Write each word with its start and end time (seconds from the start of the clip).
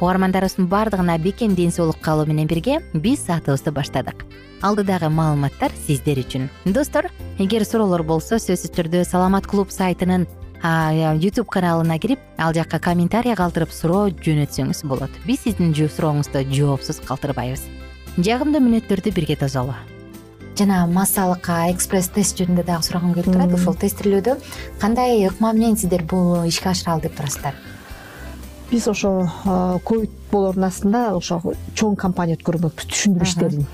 угармандарыбыздын 0.00 0.66
баардыгына 0.66 1.18
бекем 1.18 1.54
ден 1.54 1.70
соолук 1.72 2.00
каалоо 2.00 2.26
менен 2.26 2.46
бирге 2.46 2.80
биз 2.94 3.26
саатыбызды 3.26 3.72
баштадык. 3.72 4.24
Алдыдагы 4.62 5.08
маалыматтар 5.08 5.72
сиздер 5.86 6.18
үчүн. 6.18 6.48
Достор 6.64 7.10
эгер 7.38 7.64
суроолор 7.64 8.02
болсо 8.02 8.38
сөзсүз 8.38 8.72
түрдө 8.74 9.04
саламат 9.04 9.46
клуб 9.46 9.70
сайтынын 9.70 10.26
ютуб 11.22 11.46
каналына 11.46 11.98
кирип 11.98 12.18
ал 12.38 12.54
жакка 12.54 12.78
комментарий 12.78 13.34
калтырып 13.34 13.70
суроо 13.70 14.08
жөнөтсөңүз 14.10 14.82
болот. 14.86 15.10
Биз 15.26 15.44
сиздин 15.46 15.74
сурооңузду 15.74 16.42
жоопсуз 16.50 16.98
калтырбайбыз. 17.06 17.62
Жагымдуу 18.18 18.62
мүнөттөрдү 18.62 19.14
бирге 19.14 19.36
тосолу 19.36 19.74
жана 20.58 20.88
массалык 20.90 21.46
экспресс 21.70 22.08
тест 22.10 22.40
жөнүндө 22.40 22.64
дагы 22.66 22.82
сурагым 22.82 23.14
келип 23.14 23.30
турат. 23.30 23.52
Ушул 23.54 23.76
тестирлөөдө 23.78 24.34
кандай 24.82 25.22
ыкма 25.28 25.52
менен 25.54 25.78
сиздер 25.78 26.02
бул 26.02 26.42
ишке 26.50 26.72
ашыралы 26.72 27.06
деп 27.06 27.14
турасыздар 27.14 27.54
биз 28.70 28.88
ошо 28.88 29.30
ковид 29.84 30.10
болоордун 30.32 30.64
астында 30.68 31.02
ошо 31.16 31.40
чоң 31.78 31.96
кампания 31.98 32.36
өткөрмөкпүз 32.38 32.88
түшүндүрүү 32.92 33.28
иштерин. 33.28 33.66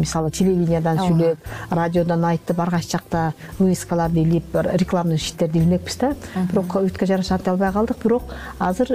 Мисалы 0.00 0.30
телевидениядан 0.30 1.00
сүйлөп 1.00 1.50
радиодон 1.78 2.24
айтып 2.30 2.60
ар 2.62 2.70
кайсы 2.76 2.92
жакта 2.94 3.32
вывескаларды 3.58 4.22
илип 4.22 4.56
рекламный 4.80 5.16
иштерди 5.16 5.58
илмекпиз 5.58 5.98
да. 6.00 6.14
Бирок 6.50 6.68
ковидке 6.72 7.06
жараша 7.06 7.34
антип 7.34 7.54
албай 7.54 7.72
калдык. 7.72 8.02
Бирок 8.02 8.22
азыр 8.58 8.88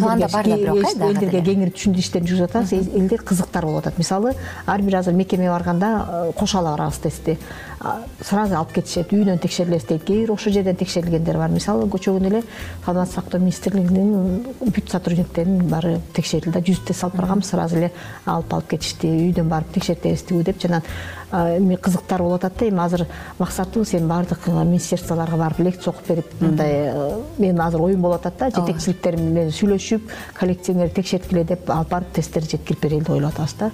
планда 0.00 0.28
бар 0.32 0.44
да 0.48 0.56
бирок 0.56 0.78
э 0.78 1.08
элдерге 1.10 1.42
кеңири 1.50 1.74
түшүндүрүү 1.74 2.04
иштерин 2.04 2.28
жүргүзүп 2.28 2.50
атабыз 2.50 2.72
элдер 2.94 3.22
кызыктар 3.22 3.66
болуп 3.66 3.86
атат. 3.86 3.98
Мисалы 3.98 4.34
ар 4.66 4.82
бир 4.82 5.00
азыр 5.00 5.14
мекемеге 5.14 5.50
барганда 5.50 6.32
кошо 6.36 6.58
ала 6.58 6.76
барабыз 6.76 6.98
тестти 6.98 7.38
сразу 8.24 8.56
алып 8.58 8.72
кетишет 8.74 9.12
үйүнөн 9.14 9.38
текшерилебиз 9.38 9.84
дейт 9.86 10.04
кээ 10.04 10.24
бир 10.24 10.32
ошол 10.34 10.52
жерден 10.52 10.76
текшерилгендер 10.76 11.36
бар. 11.38 11.50
Мисалы 11.50 11.88
кечээ 11.90 12.16
эле 12.26 12.42
саламаттык 12.84 13.14
сактоо 13.14 13.40
министрлигинин 13.40 14.46
бүт 14.58 14.90
сотрудниктерин 14.90 15.68
баары 15.68 16.00
текшерилди 16.14 16.37
жүз 16.44 16.82
тест 16.86 17.04
алып 17.04 17.16
барганбыз 17.20 17.52
сразу 17.52 17.76
эле 17.76 17.90
алып 18.26 18.52
алып 18.54 18.70
кетишти 18.74 19.10
үйдөн 19.28 19.48
барып 19.50 19.72
текшертебиздигүү 19.76 20.44
депчи 20.48 20.68
анан 20.68 20.82
эме 21.32 21.76
кызыктар 21.76 22.22
болуп 22.22 22.44
атат 22.44 22.58
да 22.58 22.68
эми 22.68 22.80
азыр 22.80 23.06
максатыбыз 23.38 23.94
эми 23.94 24.08
баардык 24.08 24.46
министерстволорго 24.46 25.36
барып 25.36 25.60
лекция 25.60 25.92
окуп 25.92 26.08
берип 26.08 26.40
мындай 26.40 26.92
менин 27.38 27.60
азыр 27.60 27.82
оюм 27.82 28.02
болуп 28.02 28.26
атат 28.26 28.38
да 28.38 28.50
жетекчиликтер 28.60 29.16
менен 29.16 29.52
сүйлөшүп 29.52 30.08
коллекцияңерди 30.38 30.94
текшерткиле 31.00 31.44
деп 31.44 31.70
алып 31.70 31.90
барып 31.90 32.12
тесттерди 32.16 32.56
жеткирип 32.56 32.82
берели 32.82 33.00
деп 33.00 33.10
ойлоп 33.10 33.34
атабыз 33.34 33.54
да. 33.58 33.70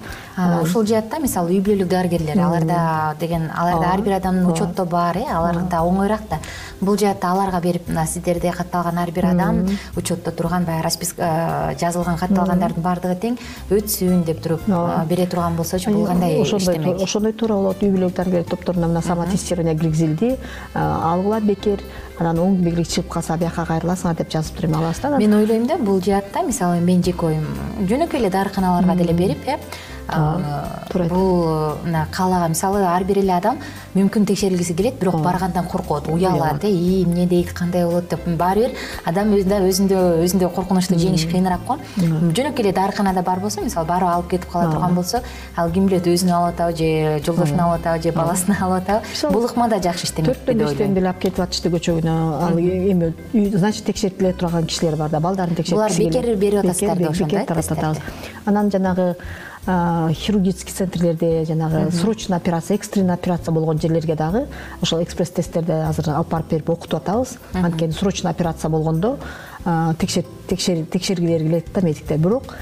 Ушул 0.61 0.85
жаатта 0.85 1.19
мисалы 1.23 1.55
үй 1.55 1.61
бүлөлүк 1.63 1.89
дарыгерлер 1.89 2.39
аларда 2.39 3.15
деген 3.19 3.49
аларда 3.55 3.93
ар 3.93 4.01
бир 4.01 4.17
адамдын 4.19 4.51
учетто 4.51 4.85
бар 4.85 5.17
э 5.17 5.25
аларда 5.31 5.83
оңоюраак 5.83 6.27
да. 6.29 6.39
Бул 6.81 6.97
жаатта 6.97 7.31
аларга 7.31 7.61
берип 7.61 7.87
мына 7.87 8.05
сиздерде 8.05 8.51
катталган 8.51 8.97
ар 8.99 9.11
бир 9.11 9.25
адам 9.31 9.65
учетто 9.95 10.31
турган 10.31 10.65
баягы 10.65 10.83
расписка 10.83 11.73
жазылган 11.79 12.17
катталгандардын 12.17 12.83
баардыгы 12.83 13.15
тең 13.15 13.37
өтсүн 13.71 14.23
деп 14.27 14.41
туруп 14.43 14.67
бере 15.09 15.25
турган 15.25 15.55
болсочу 15.55 15.91
бул 15.91 16.05
кандай 16.05 16.41
иштемек 16.43 17.01
ошондой 17.01 17.33
туура 17.45 17.59
болот 17.59 17.83
үй 17.83 17.91
бүлөлүк 17.93 18.15
дарыгерлер 18.15 18.49
топторуна 18.49 18.87
мына 18.89 19.01
самотестирование 19.05 19.75
киргизилди 19.77 20.35
алгыла 20.73 21.39
бекер 21.41 21.83
анан 22.19 22.39
оң 22.41 22.57
белги 22.63 22.85
чыгып 22.89 23.11
калса 23.13 23.37
бияка 23.37 23.65
кайрыласыңар 23.69 24.17
деп 24.17 24.31
жазып 24.33 24.57
туруп 24.57 24.71
эме 24.71 24.79
алабыз 24.81 25.01
да 25.03 25.17
мен 25.17 25.33
ойлойм 25.39 25.67
да 25.67 25.77
бул 25.77 26.01
жаатта 26.01 26.43
мисалы 26.43 26.79
менин 26.81 27.03
жеке 27.03 27.27
оюм 27.27 27.45
жөнөкөй 27.89 28.19
эле 28.19 28.29
дарыканаларга 28.29 28.95
деле 28.95 29.13
берип 29.13 29.47
э 29.47 29.59
туура. 30.07 31.07
бул 31.09 31.75
мына 31.83 32.07
каалага 32.11 32.47
мисалы 32.49 32.83
ар 32.85 33.03
бир 33.03 33.19
эле 33.19 33.33
адам 33.33 33.57
мүмкүн 33.95 34.25
текшерилгиси 34.25 34.73
келет 34.73 34.99
бирок 34.99 35.21
баргандан 35.21 35.65
коркот 35.65 36.07
уялат 36.07 36.63
э 36.63 36.69
ии 36.69 37.03
эмне 37.03 37.25
дейт 37.25 37.53
кандай 37.53 37.85
болот 37.85 38.09
деп. 38.09 38.25
Баары 38.25 38.67
бир 38.67 38.71
адам 39.05 39.33
өзүндө 39.33 40.23
өзүндөй 40.25 40.49
коркунучту 40.55 40.95
жеңиш 40.95 41.25
кыйыныраак 41.31 41.65
го. 41.67 41.77
Жөнөкөй 41.97 42.63
эле 42.65 42.71
дарыканада 42.73 43.21
бар 43.21 43.39
болсо 43.39 43.61
мисалы 43.61 43.87
барып 43.87 44.09
алып 44.09 44.29
кетип 44.29 44.51
кала 44.51 44.71
турган 44.71 44.95
болсо 44.95 45.21
ал 45.55 45.71
ким 45.71 45.87
билет 45.87 46.07
өзүнө 46.07 46.31
алып 46.31 46.55
атабы 46.55 46.77
же 46.77 47.23
жолдошуна 47.25 47.63
алып 47.63 47.81
атабы 47.81 48.03
же 48.03 48.11
баласына 48.11 48.57
алып 48.61 48.83
атабы 48.83 49.33
бул 49.33 49.45
ыкма 49.45 49.69
да 49.69 49.79
жакшы 49.79 50.05
иштемекпи 50.05 50.51
төрттөн 50.51 50.65
бештен 50.65 50.93
деле 50.93 51.07
алып 51.07 51.21
кетип 51.21 51.39
атышты 51.39 51.69
көчөгүнө. 51.69 52.15
Ал 52.45 52.59
эме 52.59 53.13
значит 53.57 53.85
текшерип 53.85 54.19
деле 54.19 54.33
турган 54.33 54.65
кишилер 54.65 54.95
бар 54.95 55.09
да 55.09 55.19
балдарын 55.19 55.55
текшерткиси 55.55 55.75
Булар 55.75 55.91
бекер 55.97 56.35
берип 56.35 56.59
атасыздар 56.65 56.97
деп 56.97 57.09
ошондо, 57.09 57.35
э, 57.35 57.39
бекер 57.39 57.45
таратып 57.45 57.69
тесттерди? 57.69 57.79
атабыз 57.79 57.99
анан 58.45 58.71
жанагы 58.71 59.15
хирургический 59.65 60.73
центрлерде 60.73 61.45
жанагы 61.45 61.91
срочный 61.91 62.37
операция 62.37 62.75
экстренный 62.75 63.15
операция 63.15 63.51
болгон 63.51 63.79
жерлерге 63.79 64.15
дагы 64.15 64.47
ошол 64.81 65.01
экспресс 65.01 65.29
тесттерди 65.29 65.71
азыр 65.71 66.09
алып 66.09 66.29
барып 66.29 66.49
берип 66.51 66.69
окутуп 66.69 67.01
атабыз. 67.01 67.37
Анткени 67.53 67.91
срочный 67.91 68.31
операция 68.31 68.69
болгондо 68.69 69.17
текшергилери 69.65 71.43
келет 71.43 71.73
да 71.73 71.81
медиктер. 71.81 72.17
Бирок 72.17 72.53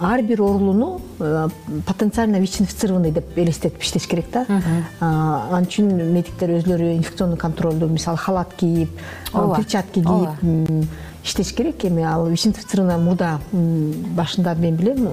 ар 0.00 0.22
бир 0.22 0.40
оорулууну 0.40 1.00
потенциально 1.86 2.36
вич 2.36 2.60
инфицированный 2.60 3.10
деп 3.10 3.36
элестетип 3.36 3.82
иштеш 3.82 4.06
керек 4.06 4.30
да. 4.32 4.46
Ал 5.00 5.62
үчүн 5.62 5.90
медиктер 6.14 6.54
өзүлөрү 6.60 6.94
инфекционный 6.96 7.36
контролду 7.36 7.88
мисалы 7.88 8.16
халат 8.16 8.54
кийип 8.54 8.90
перчатки 9.32 10.04
кийип 10.04 10.86
иштеш 11.28 11.52
керек 11.52 11.84
эми. 11.84 12.02
Ал 12.02 12.26
вич 12.26 12.46
инфицированный 12.46 12.98
мурда 12.98 13.40
башында 13.52 14.54
мен 14.54 14.76
билем 14.76 15.08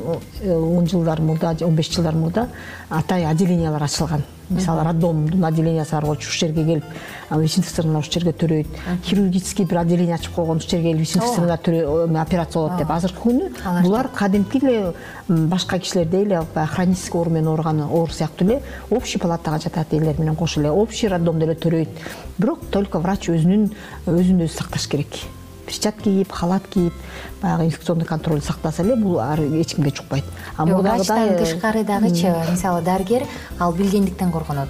он 0.46 0.88
жылдар 0.88 1.22
мурда 1.22 1.58
же 1.58 1.66
он 1.66 1.76
беш 1.76 1.92
жылдар 1.92 2.16
мурда 2.16 2.48
атайын 2.90 3.30
отделениялар 3.30 3.84
ачылган. 3.84 4.24
Мисалы 4.48 4.84
роддомдун 4.84 5.44
отделениясы 5.44 5.92
бар 5.92 6.06
болчу 6.06 6.30
ушул 6.30 6.48
жерге 6.48 6.64
келип 6.64 6.84
вич 7.32 7.58
инфицированный 7.58 8.00
ушул 8.00 8.14
жерге 8.14 8.32
төрөйт. 8.32 8.68
Хирургический 9.04 9.66
бир 9.66 9.80
отделение 9.80 10.16
ачып 10.16 10.36
койгон 10.36 10.58
ушул 10.58 10.70
жерге 10.70 10.94
келип 10.94 11.16
инфицированный 11.16 12.22
операция 12.22 12.62
болот 12.62 12.78
деп. 12.78 12.92
Азыркы 12.92 13.24
күнү 13.24 13.82
булар 13.82 14.08
кадимки 14.14 14.62
эле 14.64 14.94
башка 15.28 15.80
кишилердей 15.80 16.26
эле 16.26 16.44
баягы 16.54 16.74
хронический 16.76 17.18
оору 17.18 17.32
менен 17.32 17.48
ооруган 17.48 17.82
оору 17.82 18.12
сыяктуу 18.12 18.48
эле 18.48 18.62
общий 18.92 19.18
палатага 19.18 19.58
жатат 19.60 19.94
элдер 19.94 20.20
менен 20.20 20.36
кошо 20.36 20.62
эле. 20.62 20.70
Общий 20.70 21.08
роддомдо 21.08 21.46
эле 21.46 21.56
төрөйт. 21.56 21.90
Бирок 22.38 22.60
только 22.70 23.00
врач 23.00 23.30
өзүнүн 23.30 23.72
өзүн 24.06 24.46
өзү 24.46 24.58
сакташ 24.60 24.88
керек 24.88 25.26
перчатки 25.66 26.04
кийип 26.04 26.32
халат 26.32 26.68
кийип 26.68 26.94
баягы 27.42 27.66
инфекционный 27.66 28.06
контролду 28.06 28.44
сактаса 28.46 28.84
эле 28.84 28.96
бул 28.96 29.20
эч 29.20 29.76
кимге 29.76 29.92
жукпайт 29.96 30.26
а 30.58 30.66
врачтан 30.66 31.38
тышкары 31.38 31.84
дагычы 31.84 32.34
мисалы 32.52 32.82
дарыгер 32.82 33.24
ал 33.60 33.74
билгендиктен 33.74 34.32
коргонот. 34.32 34.70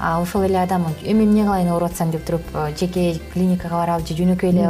Ошол 0.00 0.42
эле 0.42 0.58
адам 0.60 0.86
эми 1.04 1.22
эмне 1.22 1.44
кылайын 1.44 1.70
ооруп 1.70 1.90
атсам 1.90 2.10
деп 2.10 2.24
туруп 2.24 2.42
жеке 2.78 3.20
клиникага 3.32 3.76
барабы 3.76 4.06
же 4.06 4.14
жөнөкөй 4.14 4.50
эле 4.50 4.66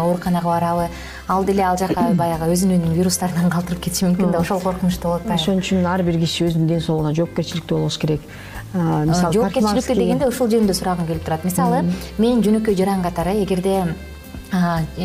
ооруканага 0.00 0.46
барабы 0.46 0.88
ал 1.28 1.44
деле 1.44 1.62
ал 1.62 1.76
жака 1.76 2.00
баягы 2.14 2.46
өзүнүн 2.54 2.94
вирустарынан 2.94 3.50
калтырып 3.50 3.82
кетиши 3.82 4.06
мүмкүн 4.06 4.30
да 4.30 4.38
ошол 4.38 4.60
коркунучта 4.60 5.08
болуп 5.08 5.22
атпайбы 5.22 5.42
ошон 5.42 5.58
үчүн 5.58 5.86
ар 5.86 6.02
бир 6.02 6.18
киши 6.20 6.46
өзүнүн 6.46 6.70
ден 6.70 6.80
соолугуна 6.80 7.14
жоопкерчиликтүү 7.18 7.78
болуш 7.78 7.98
керек. 7.98 8.22
Мисалы 8.72 9.34
жоопкерчиликтүү 9.34 9.98
дегенде 9.98 10.30
ушул 10.30 10.48
жөнүндө 10.50 10.78
сурагым 10.78 11.10
келип 11.10 11.26
турат. 11.26 11.44
Мисалы 11.44 11.84
мен 12.18 12.42
жөнөкөй 12.42 12.78
жаран 12.78 13.02
катары 13.02 13.36
эгерде 13.42 13.82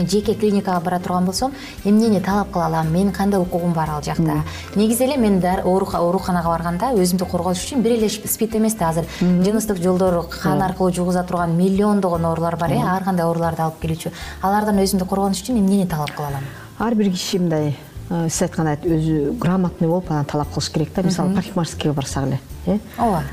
жеке 0.08 0.36
клиникага 0.36 0.80
бара 0.80 1.00
турган 1.00 1.26
болсом 1.26 1.54
эмнени 1.84 2.20
талап 2.20 2.52
кыла 2.52 2.68
алам 2.68 2.92
менин 2.92 3.12
кандай 3.12 3.40
укугум 3.42 3.74
бар 3.74 3.90
ал 3.90 4.04
жакта? 4.04 4.44
Негизи 4.76 5.04
эле 5.04 5.18
мен 5.18 5.42
ооруканага 5.42 6.50
барганда 6.50 6.94
өзүмдү 6.94 7.26
коргош 7.30 7.64
үчүн 7.66 7.82
бир 7.82 7.98
эле 7.98 8.10
спид 8.10 8.56
эмес 8.56 8.76
да 8.76 8.90
азыр. 8.90 9.06
Жыныстык 9.20 9.82
жолдор 9.82 10.26
кан 10.30 10.62
аркылуу 10.62 10.92
жугуза 10.92 11.24
турган 11.24 11.56
миллиондогон 11.58 12.26
оорулар 12.26 12.58
бар 12.58 12.72
э 12.72 12.80
ар 12.80 13.04
кандай 13.04 13.26
ооруларды 13.26 13.62
алып 13.62 13.82
келүүчү. 13.82 14.12
Алардан 14.42 14.80
өзүмдү 14.80 15.06
коргонуш 15.06 15.42
үчүн 15.42 15.60
эмнени 15.60 15.88
талап 15.88 16.16
кыла 16.16 16.28
алам? 16.28 16.44
Ар 16.80 16.96
бир 16.96 17.12
киши 17.12 17.40
мындай 17.40 17.76
сиз 18.10 18.42
айткандай 18.42 18.78
өзү 18.84 19.38
грамотный 19.38 19.88
болуп 19.88 20.12
анан 20.12 20.26
талап 20.26 20.54
кылыш 20.54 20.70
керек 20.70 20.94
да. 20.96 21.04
Мисалы 21.04 21.36
парикмахерскийге 21.36 21.94
барсак 21.94 22.26
эле 22.26 22.40
э. 22.66 22.80
Ооба. 22.98 23.24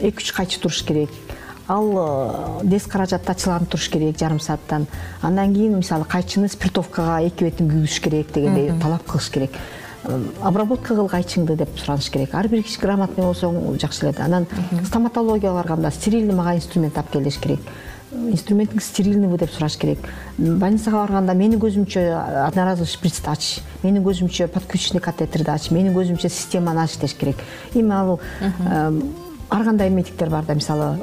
Эки 0.00 0.22
үч 0.22 0.32
кайчы 0.32 0.60
туруш 0.60 0.82
керек 0.84 1.10
ал 1.70 2.62
дес 2.66 2.86
каражатты 2.90 3.32
ачылганып 3.32 3.70
туруш 3.70 3.88
керек 3.90 4.18
жарым 4.18 4.40
сааттан. 4.40 4.86
Андан 5.22 5.54
кийин 5.54 5.76
мисалы 5.78 6.04
кайчыны 6.04 6.48
спиртовкага 6.48 7.20
эки 7.28 7.44
бетин 7.44 7.70
күйгүзүш 7.70 8.00
керек 8.02 8.32
дегендей 8.34 8.72
талап 8.80 9.06
кылыш 9.06 9.30
керек. 9.30 9.54
Обработка 10.42 10.94
кыл 10.96 11.08
кайчыңды 11.08 11.56
деп 11.60 11.78
сураныш 11.78 12.10
керек. 12.10 12.34
Ар 12.34 12.48
бир 12.48 12.64
киши 12.64 12.80
грамотный 12.80 13.24
болсоң 13.24 13.78
жакшы 13.78 14.06
эле 14.06 14.16
да 14.16 14.24
анан 14.24 14.46
стоматологияга 14.86 15.60
барганда 15.60 15.90
стерильный 15.90 16.34
мага 16.34 16.56
инструмент 16.56 16.98
алып 16.98 17.12
кел 17.12 17.22
деш 17.22 17.38
керек 17.38 17.60
инструментиң 18.10 18.80
стерильныйбы 18.82 19.38
деп 19.38 19.52
сураш 19.54 19.76
керек. 19.78 19.98
Больницага 20.36 21.04
барганда 21.04 21.34
менин 21.34 21.60
көзүмчө 21.62 22.02
одноразовый 22.48 22.90
шприцти 22.90 23.30
ач 23.30 23.60
менин 23.84 24.02
көзүмчө 24.02 24.48
подключенный 24.50 25.04
катетерди 25.04 25.50
ач 25.52 25.70
менин 25.70 25.94
көзүмчө 25.94 26.28
системаны 26.28 26.82
ач 26.82 26.96
деш 26.98 27.14
керек 27.14 27.36
эми 27.74 27.94
ал 27.94 28.18
ар 29.50 29.64
кандай 29.64 29.90
медиктер 29.90 30.30
бар 30.30 30.44
да 30.44 30.54
мисалы 30.54 30.96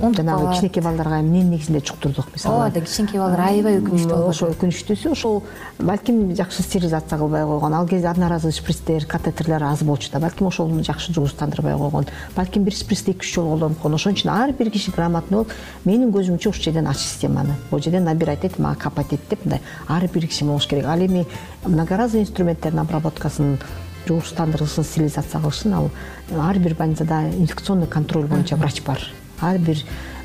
жанагы 0.00 0.54
кичинекей 0.54 0.82
балдарга 0.82 1.20
эмненин 1.20 1.50
негизинде 1.50 1.84
жуктурдук 1.86 2.26
мисалы? 2.34 2.56
Ооба 2.56 2.74
да 2.74 2.80
кичинекей 2.80 3.20
балдар 3.20 3.40
аябай 3.40 3.78
өкүнүчтүү 3.78 4.08
болот. 4.08 4.28
ошо 4.30 4.48
өкүнүчтүүсү 4.50 5.12
ошол 5.12 5.42
балким 5.78 6.34
жакшы 6.34 6.62
стерилизация 6.62 7.18
кылбай 7.18 7.44
койгон. 7.44 7.74
Ал 7.74 7.86
кезде 7.86 8.08
одноразовый 8.08 8.52
шприцтер 8.52 9.06
катетерлер 9.06 9.62
аз 9.62 9.82
болчу 9.82 10.10
да 10.12 10.18
балким 10.18 10.48
ошону 10.48 10.82
жакшы 10.82 11.12
жугузтандырбай 11.12 11.76
койгон. 11.76 12.06
Балким 12.34 12.64
бир 12.64 12.74
шприцти 12.74 13.12
эки 13.12 13.22
үч 13.22 13.34
жолу 13.34 13.50
колдонуп 13.50 13.78
койгон 13.78 13.94
ошон 13.94 14.14
үчүн 14.14 14.30
ар 14.30 14.52
бир 14.52 14.70
киши 14.70 14.90
грамотный 14.90 15.38
болуп 15.38 15.52
менин 15.84 16.10
көзүмчө 16.10 16.50
ушул 16.50 16.62
жерден 16.62 16.88
ач 16.88 16.98
системаны. 16.98 17.54
Могу 17.70 17.82
жерден 17.82 18.04
набирать 18.04 18.44
эт 18.44 18.58
мага 18.58 18.80
капать 18.80 19.12
эт 19.12 19.20
деп 19.30 19.44
мындай 19.44 19.60
ар 19.88 20.08
бир 20.12 20.26
киши 20.26 20.44
болуш 20.44 20.66
керек. 20.66 20.86
Ал 20.86 20.98
эми 20.98 21.26
многоразовый 21.64 22.22
инструменттердин 22.22 22.80
обработкасын 22.80 23.58
жугуштандыргышын 24.06 24.84
стерилизация 24.84 25.40
кылышын 25.40 25.74
ал 25.74 25.90
ар 26.38 26.58
бир 26.58 26.74
больницада 26.74 27.28
инфекционный 27.30 27.86
контроль 27.86 28.26
боюнча 28.26 28.56
врач 28.56 28.82
бар. 28.82 28.98
Ар 29.40 29.58
бир 29.58 29.78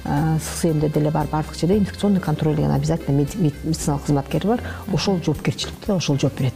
ссмде 0.06 0.90
деле 0.90 1.12
бар 1.12 1.28
баардык 1.28 1.56
жерде 1.56 1.78
инфекционный 1.78 2.22
контроль 2.22 2.56
деген 2.56 2.72
обязательно 2.72 3.16
медициналык 3.18 4.06
кызматкер 4.06 4.48
бар. 4.48 4.62
Ошол 4.94 5.20
жоопкерчиликте 5.24 5.94
ошол 5.94 6.18
жооп 6.20 6.40
берет. 6.40 6.54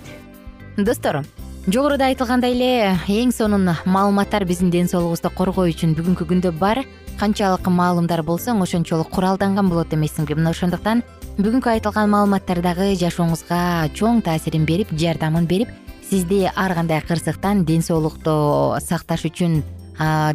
Достор 0.78 1.24
жогоруда 1.68 2.06
айтылгандай 2.06 2.54
эле 2.54 2.98
эң 3.08 3.32
сонун 3.32 3.70
маалыматтар 3.86 4.46
биздин 4.46 4.72
ден 4.72 4.88
соолугубузду 4.88 5.30
коргоо 5.30 5.68
үчүн 5.70 5.94
бүгүнкү 5.96 6.26
күндө 6.26 6.52
бар. 6.58 6.86
Канчалык 7.20 7.68
маалымдар 7.68 8.24
болсоң 8.24 8.64
ошончолук 8.64 9.12
куралданган 9.14 9.70
болот 9.70 9.94
эмессиңби 9.94 10.34
мына 10.34 10.56
ошондуктан 10.56 11.04
бүгүнкү 11.38 11.70
айтылган 11.70 12.10
маалыматтар 12.10 12.64
дагы 12.66 12.96
жашооңузга 12.98 13.92
чоң 13.94 14.24
таасирин 14.26 14.66
берип 14.66 14.90
жардамын 14.98 15.46
берип 15.46 15.70
сизди 16.12 16.52
ар 16.56 16.74
кандай 16.74 17.02
кырсыктан 17.02 17.64
ден 17.64 17.82
соолукту 17.82 18.76
сакташ 18.84 19.24
үчүн 19.30 19.62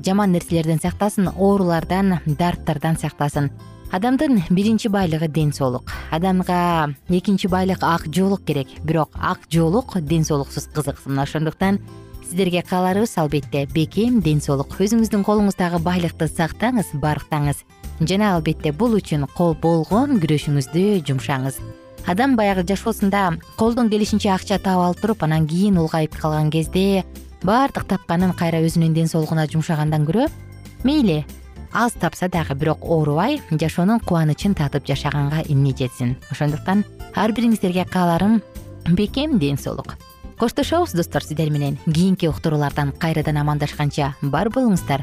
жаман 0.06 0.32
нерселерден 0.32 0.80
сактасын 0.80 1.28
оорулардан 1.36 2.20
дарттардан 2.24 2.96
сактасын. 2.96 3.50
Адамдын 3.92 4.40
биринчи 4.48 4.88
байлыгы 4.88 5.28
ден 5.28 5.52
соолук. 5.52 5.92
Адамга 6.10 6.94
экинчи 7.08 7.46
байлык 7.46 7.82
ак 7.82 8.06
жоолук 8.08 8.46
керек. 8.46 8.68
Бирок 8.84 9.10
ак 9.20 9.40
жоолук 9.50 10.00
ден 10.00 10.24
соолуксуз 10.24 10.64
кызык 10.72 10.96
мына 11.04 11.22
ошондуктан 11.22 11.80
сиздерге 12.24 12.62
кааларыбыз 12.62 13.18
албетте 13.18 13.66
бекем 13.66 14.22
ден 14.22 14.40
соолук. 14.40 14.80
Өзүңүздүн 14.80 15.28
колуңуздагы 15.28 15.78
байлыкты 15.78 16.24
сактаңыз 16.24 16.96
барктаңыз. 17.04 17.66
Жана 18.00 18.34
албетте 18.34 18.72
бул 18.72 18.96
үчүн 18.96 19.28
болгон 19.36 20.20
күрөшүңүздү 20.24 21.04
жумшаңыз 21.04 21.60
адам 22.06 22.36
баягы 22.36 22.62
жашоосунда 22.66 23.38
колдон 23.56 23.90
келишинче 23.90 24.30
акча 24.30 24.58
таап 24.58 24.84
алып 24.86 25.00
туруп 25.00 25.22
анан 25.22 25.46
кийин 25.46 25.78
улгайып 25.78 26.14
калган 26.16 26.50
кезде 26.50 27.04
баардык 27.42 27.86
тапканын 27.86 28.32
кайра 28.32 28.62
өзүнүн 28.62 28.94
ден 28.94 29.08
соолугуна 29.08 29.46
жумшагандан 29.46 30.06
көрө 30.06 30.28
мейли 30.84 31.24
аз 31.72 31.92
тапса 31.92 32.28
дагы 32.28 32.54
бирок 32.54 32.84
оорубай 32.84 33.40
жашоонун 33.50 34.00
кубанычын 34.00 34.54
татып 34.54 34.86
жашаганга 34.86 35.42
эмне 35.48 35.74
жетсин 35.76 36.16
ошондуктан 36.30 36.84
ар 37.14 37.32
бириңиздерге 37.32 37.84
кааларым 37.90 38.42
бекем 38.86 39.38
ден 39.38 39.58
соолук. 39.58 39.96
Коштошобуз 40.38 40.92
достор 40.92 41.22
сиздер 41.22 41.50
менен 41.50 41.78
кийинки 41.86 42.26
уктуруулардан 42.28 42.92
кайрадан 42.92 43.36
амандашканча 43.36 44.14
бар 44.22 44.48
болуңуздар 44.48 45.02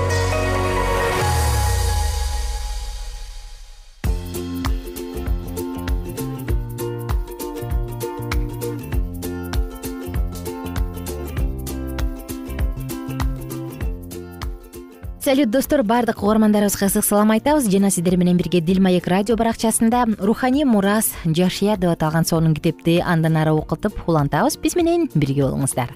салют 15.31 15.49
достор. 15.49 15.81
Баардык 15.83 16.23
угармандарыбызга 16.23 16.87
ысык 16.87 17.05
салам 17.05 17.31
айтабыз. 17.31 17.69
Жана 17.71 17.89
сиздер 17.89 18.17
менен 18.17 18.35
бирге 18.35 18.59
дил 18.59 18.81
маек 18.81 19.07
радио 19.07 19.37
баракчасында 19.37 20.17
руханий 20.19 20.65
мурас 20.65 21.13
жашия 21.23 21.77
деп 21.77 21.91
аталган 21.91 22.25
сонун 22.25 22.53
китепти 22.53 22.99
андан 22.99 23.37
ары 23.37 23.53
окутуп 23.53 23.93
улантабыз. 24.09 24.57
Биз 24.57 24.75
менен 24.75 25.07
бирге 25.15 25.45
болуңуздар. 25.45 25.93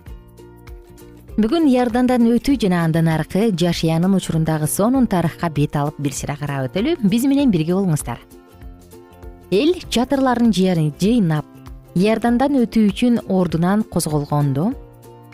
Бүгүн 1.36 1.68
иордандан 1.68 2.24
өтүү 2.32 2.56
жана 2.62 2.86
андан 2.86 3.10
аркы 3.12 3.50
жашиянын 3.52 4.16
учурундагы 4.16 4.70
сонун 4.72 5.06
тарыхка 5.06 5.50
бет 5.50 5.76
алып 5.76 6.00
бир 6.00 6.14
сыйра 6.14 6.38
карап 6.40 6.70
өтөлү. 6.70 6.96
Биз 7.04 7.26
менен 7.26 7.52
бирге 7.52 7.74
болуңуздар. 7.76 8.22
Эл 9.52 9.74
чатырларын 9.90 10.54
жыйнап 10.56 11.44
иордандан 11.94 12.56
өтүү 12.62 12.88
үчүн 12.88 13.20
ордунан 13.28 13.84
козголгондо 13.84 14.72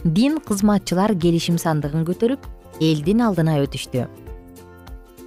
дин 0.04 0.40
кызматчылар 0.40 1.14
келишим 1.14 1.62
сандыгын 1.62 2.08
көтөрүп 2.10 2.50
элдин 2.82 3.22
алдына 3.22 3.62
өтүштү. 3.64 4.08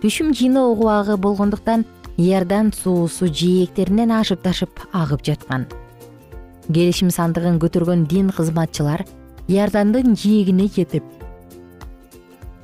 Түшүм 0.03 0.35
жыйноо 0.37 0.75
убагы 0.75 1.17
болгондуктан 1.17 1.87
иордан 2.19 2.73
суусу 2.75 3.31
жээктеринен 3.31 4.13
ашып 4.13 4.43
ташып 4.43 4.85
агып 4.93 5.25
жаткан. 5.25 5.69
Келишим 6.69 7.11
сандыгын 7.15 7.61
көтөргөн 7.63 8.07
дин 8.09 8.31
кызматчылар 8.35 9.05
иордандын 9.49 10.15
жээгине 10.17 10.71
жетип 10.73 11.05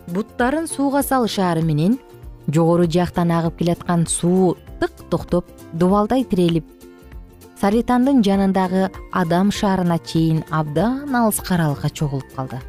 буттарын 0.09 0.67
сууга 0.67 1.03
салышаары 1.05 1.63
менен 1.63 1.99
жогору 2.49 2.87
жактан 2.89 3.31
агып 3.37 3.59
келаткан 3.59 4.07
суу 4.09 4.57
тык 4.81 5.05
токтоп 5.11 5.45
дубалдай 5.73 6.25
тирелип 6.25 6.65
саритандын 7.61 8.23
жанындагы 8.25 8.89
адам 9.13 9.53
шаарына 9.53 9.99
чейин 9.99 10.43
абдан 10.51 11.15
алыс 11.15 11.43
аралыкка 11.51 11.91
чогулуп 11.91 12.33
калды 12.35 12.63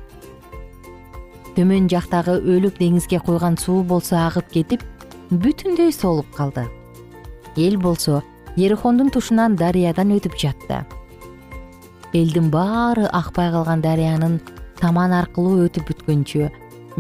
төмөн 1.56 1.90
жактагы 1.92 2.38
өлүк 2.40 2.80
деңизге 2.80 3.20
куйган 3.26 3.58
суу 3.60 3.84
болсо 3.84 4.18
агып 4.26 4.50
кетип 4.54 4.84
бүтүндөй 5.32 5.92
солуп 5.96 6.32
калды. 6.36 6.68
Эл 7.58 7.78
болсо 7.78 8.22
ерихондун 8.56 9.12
тушунан 9.12 9.56
дарыядан 9.56 10.12
өтүп 10.16 10.38
жатты. 10.40 10.86
Элдин 12.14 12.50
баары 12.52 13.08
акпай 13.12 13.52
калган 13.52 13.82
дарыянын 13.84 14.40
таман 14.80 15.14
аркылуу 15.16 15.68
өтүп 15.68 15.92
бүткөнчө 15.92 16.50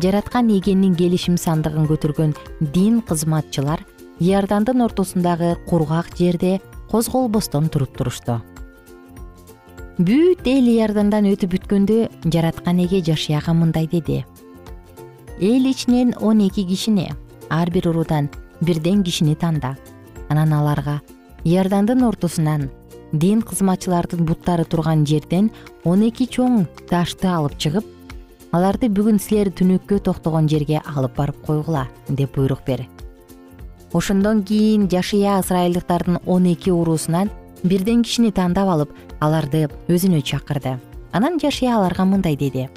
жараткан 0.03 0.51
эгенин 0.55 0.95
келишим 0.95 1.35
сандыгын 1.37 1.87
көтөргөн 1.89 2.35
дин 2.73 3.01
кызматчылар 3.01 3.83
иордандын 4.19 4.85
ортосундагы 4.85 5.57
кургак 5.67 6.15
жерде 6.17 6.59
козголбостон 6.91 7.67
туруп 7.69 7.97
турушту. 7.97 8.39
Бүт 9.99 10.47
эл 10.47 10.69
иордандан 10.71 11.27
өтүп 11.29 11.57
бүткөндө 11.57 11.97
жараткан 12.31 12.79
эге 12.85 13.03
жашияга 13.05 13.53
мындай 13.53 13.89
деди 13.91 14.23
эл 15.41 15.65
ичинен 15.65 16.13
он 16.21 16.39
эки 16.39 16.63
кишини 16.63 17.09
ар 17.49 17.71
бир 17.71 17.89
уруудан 17.89 18.29
бирден 18.61 19.03
кишини 19.03 19.33
танда. 19.35 19.75
Анан 20.29 20.53
аларга 20.53 21.01
иордандын 21.43 22.03
ортосунан 22.03 22.69
дин 23.11 23.41
кызматчылардын 23.41 24.23
буттары 24.23 24.65
турган 24.65 25.03
жерден 25.03 25.49
он 25.83 26.03
эки 26.03 26.27
чоң 26.29 26.67
ташты 26.89 27.27
алып 27.27 27.57
чыгып 27.57 27.85
аларды 28.51 28.87
бүгүн 28.87 29.17
силер 29.17 29.49
түнөккө 29.49 29.97
токтогон 30.05 30.47
жерге 30.47 30.83
алып 30.85 31.17
барып 31.17 31.41
койгула 31.41 31.87
деп 32.07 32.35
буйрук 32.35 32.61
бер. 32.67 32.85
Ошондон 33.93 34.43
кийин 34.43 34.87
жашыя 34.89 35.39
ысрайылдыктардын 35.41 36.19
он 36.27 36.45
эки 36.53 36.69
уруусунан 36.69 37.31
бирден 37.63 38.03
кишини 38.03 38.31
тандап 38.31 38.69
алып 38.69 38.93
аларды 39.19 39.67
өзүнө 39.87 40.21
чакырды. 40.21 40.77
Анан 41.11 41.39
жашия 41.39 41.75
аларга 41.77 42.05
мындай 42.05 42.35
деди 42.37 42.69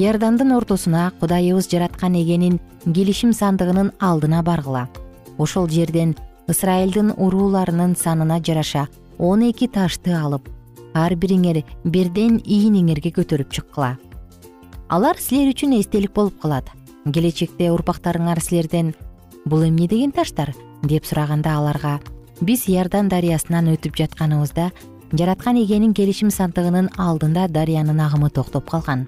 иордандын 0.00 0.52
ортосуна 0.56 1.12
кудайыбыз 1.20 1.68
жараткан 1.72 2.14
эгенин 2.22 2.60
келишим 2.94 3.32
сандыгынын 3.32 3.92
алдына 3.98 4.42
баргыла. 4.42 4.88
Ошол 5.38 5.68
жерден 5.68 6.16
ысрайылдын 6.48 7.12
урууларынын 7.16 7.96
санына 7.96 8.40
жараша 8.46 8.88
он 9.18 9.42
эки 9.50 9.68
ташты 9.68 10.14
алып 10.14 10.48
ар 10.94 11.14
бириңер 11.14 11.62
бирден 11.84 12.40
ийниңерге 12.44 13.12
көтөрүп 13.18 13.50
чыккыла. 13.50 13.96
Алар 14.88 15.16
силер 15.18 15.52
үчүн 15.52 15.78
эстелик 15.80 16.14
болуп 16.14 16.40
калат. 16.40 16.70
Келечекте 17.04 17.70
урпактарыңар 17.70 18.40
силерден 18.40 18.94
бул 19.44 19.62
эмне 19.64 19.88
деген 19.88 20.12
таштар? 20.12 20.54
деп 20.82 21.04
сураганда 21.04 21.56
аларга 21.58 21.98
биз 22.40 22.64
иордан 22.68 23.08
дарыясынан 23.12 23.68
өтүп 23.74 23.98
жатканыбызда 24.00 24.70
жараткан 25.12 25.60
эгенин 25.60 25.92
келишим 25.94 26.30
сандыгынын 26.32 26.90
алдында 26.96 27.48
дарыянын 27.48 28.00
агымы 28.00 28.30
токтоп 28.30 28.70
калган 28.70 29.06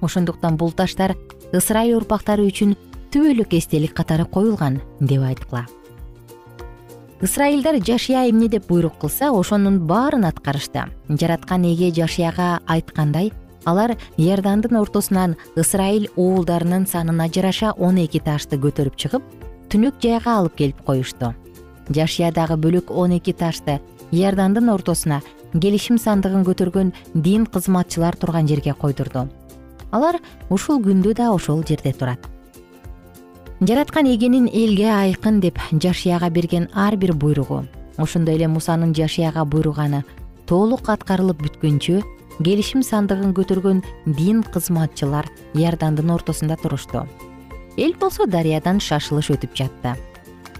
ошондуктан 0.00 0.56
бул 0.56 0.72
таштар 0.72 1.16
ысырайыл 1.52 1.98
урпактары 1.98 2.46
үчүн 2.48 2.76
түбөлүк 3.12 3.54
эстелик 3.58 3.94
катары 3.96 4.24
коюлган 4.24 4.80
деп 5.00 5.22
айткыла. 5.22 5.66
Ысрайылдар 7.20 7.80
жашия 7.82 8.28
эмне 8.30 8.48
деп 8.48 8.68
буйрук 8.68 8.98
кылса 9.00 9.32
ошонун 9.32 9.80
баарын 9.86 10.24
аткарышты. 10.24 10.84
Жараткан 11.08 11.64
эге 11.64 11.90
жашияга 11.90 12.60
айткандай 12.66 13.32
алар 13.64 13.96
иордандын 14.16 14.76
ортосунан 14.76 15.36
ысрайыл 15.56 16.06
уулдарынын 16.16 16.86
санына 16.86 17.28
жараша 17.28 17.72
он 17.72 17.98
эки 17.98 18.20
ташты 18.20 18.56
көтөрүп 18.56 18.96
чыгып 18.96 19.22
түнөк 19.68 19.98
жайга 20.00 20.38
алып 20.38 20.54
келип 20.54 20.84
коюшту. 20.84 21.34
Жашия 21.88 22.30
дагы 22.32 22.56
бөлөк 22.56 22.90
он 22.90 23.16
эки 23.18 23.32
ташты 23.32 23.80
иордандын 24.12 24.68
ортосуна 24.68 25.22
келишим 25.52 25.98
сандыгын 25.98 26.44
көтөргөн 26.44 26.92
дин 27.14 27.46
кызматчылар 27.46 28.16
турган 28.16 28.46
жерге 28.46 28.74
койдурду 28.74 29.28
алар 29.90 30.18
ушул 30.50 30.82
күндү 30.82 31.14
да 31.14 31.30
ошол 31.32 31.64
жерде 31.66 31.92
турат. 31.92 32.20
Жараткан 33.60 34.06
эгенин 34.06 34.46
элге 34.46 34.88
айкын 34.92 35.40
деп 35.40 35.58
жашияга 35.72 36.30
берген 36.30 36.68
ар 36.74 36.96
бир 36.96 37.12
буйругу 37.12 37.64
ошондой 37.96 38.36
эле 38.36 38.48
мусанын 38.48 38.94
жашияга 38.94 39.44
буйруганы 39.44 40.04
толук 40.46 40.88
аткарылып 40.88 41.42
бүткөнчө 41.42 42.02
келишим 42.38 42.84
сандыгын 42.86 43.34
көтөргөн 43.34 43.82
дин 44.06 44.42
кызматчылар 44.42 45.26
иордандын 45.54 46.10
ортосунда 46.14 46.56
турушту. 46.56 47.08
Эл 47.76 47.94
болсо 48.00 48.26
дарыядан 48.26 48.78
шашылыш 48.80 49.30
өтүп 49.34 49.54
жатты. 49.58 49.96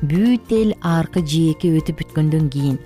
Бүт 0.02 0.50
эл 0.50 0.75
аркы 0.82 1.23
жээкке 1.23 1.70
өтүп 1.78 2.02
бүткөндөн 2.02 2.50
кийин 2.50 2.78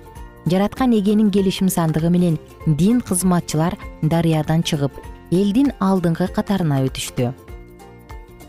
жараткан 0.45 0.93
эгенин 0.97 1.31
келишим 1.31 1.69
сандыгы 1.69 2.09
менен 2.09 2.37
дин 2.65 3.01
кызматчылар 3.01 3.77
дарыядан 4.01 4.63
чыгып 4.63 4.91
элдин 5.33 5.71
алдыңкы 5.81 6.27
катарына 6.35 6.81
өтүштү. 6.85 7.31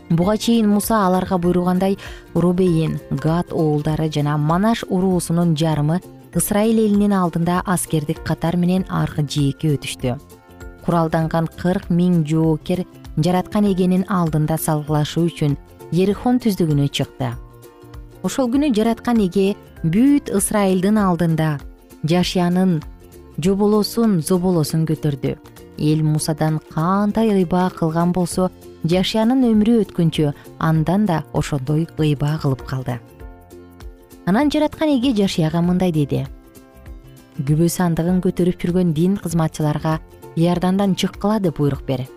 Буга 0.09 0.37
чейин 0.37 0.67
муса 0.69 0.99
аларга 1.07 1.37
буйругандай 1.41 1.97
рубейин 2.35 2.99
гад 3.09 3.51
уулдары 3.51 4.09
жана 4.13 4.37
манаш 4.37 4.83
уруусунун 4.89 5.55
жарымы 5.57 6.01
ысрайыл 6.35 6.83
элинин 6.85 7.13
алдында 7.13 7.63
аскердик 7.65 8.21
катар 8.23 8.57
менен 8.57 8.85
аркы 8.89 9.23
жээкке 9.23 9.73
өтүштү. 9.77 10.19
Куралданган 10.85 11.47
кырк 11.57 11.89
миң 11.89 12.21
жоокер 12.29 12.83
жараткан 13.17 13.65
эгенин 13.71 14.05
алдында 14.09 14.59
салгылашуу 14.61 15.25
үчүн 15.31 15.57
ерихон 15.91 16.37
түздүгүнө 16.43 16.89
чыкты. 16.91 17.33
Ошол 18.21 18.51
күнү 18.53 18.69
жараткан 18.77 19.23
эге 19.25 19.55
бүт 19.81 20.29
ысрайылдын 20.29 21.01
алдында 21.01 21.55
жашиянын 22.05 22.77
жоболосун 23.41 24.19
зоболосун 24.21 24.85
көтөрдү 24.85 25.35
эл 25.77 26.03
мусадан 26.03 26.59
кандай 26.73 27.31
ыйбаа 27.33 27.69
кылган 27.69 28.11
болсо 28.11 28.51
жашиянын 28.83 29.43
өмүрү 29.51 29.81
өткөнчө 29.85 30.33
андан 30.59 31.05
да 31.05 31.23
ошондой 31.33 31.87
ыйбаа 31.97 32.39
кылып 32.41 32.65
калды. 32.65 32.99
Анан 34.25 34.51
жараткан 34.51 34.89
эге 34.97 35.13
жашияга 35.13 35.61
мындай 35.61 35.91
деди. 35.91 36.25
Күбө 37.37 37.69
сандыгын 37.69 38.21
көтөрүп 38.23 38.61
жүргөн 38.61 38.93
дин 38.93 39.17
кызматчыларга 39.17 39.99
иордандан 40.35 40.95
чыккыла 40.95 41.39
деп 41.39 41.57
буйрук 41.57 41.83
бер. 41.85 42.07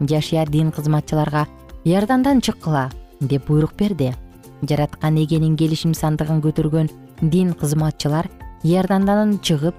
Жашия 0.00 0.46
дин 0.46 0.72
кызматчыларга 0.72 1.46
иордандан 1.84 2.40
чыккыла 2.40 2.90
деп 3.20 3.46
буйрук 3.46 3.74
берди 3.76 4.14
жараткан 4.62 5.16
эгенин 5.22 5.56
келишим 5.56 5.94
сандыгын 5.94 6.40
көтөргөн 6.44 6.88
дин 7.20 7.52
кызматчылар 7.52 8.28
иордандан 8.62 9.38
чыгып 9.42 9.74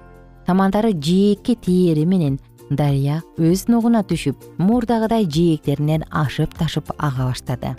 тамандары 0.46 0.92
жээкке 0.92 1.54
тиери 1.54 2.04
менен 2.04 2.38
дарыя 2.70 3.22
өз 3.38 3.66
нугуна 3.68 4.02
түшүп 4.02 4.44
мурдагыдай 4.58 5.26
жээктеринен 5.26 6.06
ашып 6.10 6.54
ташып 6.58 6.92
ага 6.98 7.30
баштады. 7.30 7.76